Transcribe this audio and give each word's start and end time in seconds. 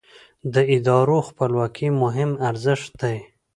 د 0.53 0.55
ادارو 0.75 1.17
خپلواکي 1.29 1.87
مهم 2.01 2.31
ارزښت 2.49 2.91
دی 3.01 3.17